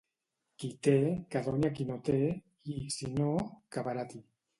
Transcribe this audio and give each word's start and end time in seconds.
Qui 0.61 0.69
té, 0.87 0.93
que 1.35 1.41
doni 1.47 1.69
a 1.69 1.69
qui 1.79 1.85
no 1.89 1.97
té; 2.07 2.15
i, 2.77 2.79
si 2.97 3.11
no, 3.19 3.29
que 3.77 3.85
barati. 3.89 4.23